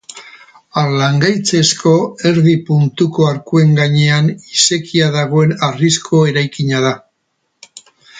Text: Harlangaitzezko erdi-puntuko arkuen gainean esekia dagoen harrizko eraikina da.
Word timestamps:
Harlangaitzezko 0.79 1.91
erdi-puntuko 2.29 3.27
arkuen 3.33 3.75
gainean 3.81 4.31
esekia 4.39 5.11
dagoen 5.17 5.53
harrizko 5.69 6.23
eraikina 6.31 6.81
da. 6.87 6.95